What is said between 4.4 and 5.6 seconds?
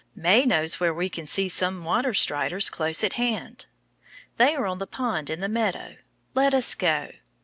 are on the pond in the